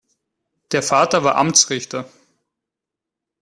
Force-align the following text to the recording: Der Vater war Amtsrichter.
Der 0.71 0.81
Vater 0.81 1.23
war 1.23 1.35
Amtsrichter. 1.35 2.09